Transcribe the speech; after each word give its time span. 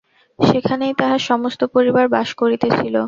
সেখানেই 0.39 0.93
তাঁহার 0.93 1.21
সমস্ত 1.29 1.61
পরিবার 1.75 2.05
বাস 2.07 2.29
করিতেছিল। 2.33 2.95